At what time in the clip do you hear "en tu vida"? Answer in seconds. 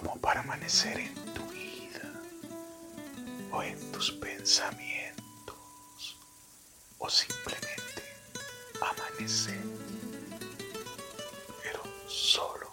0.98-2.12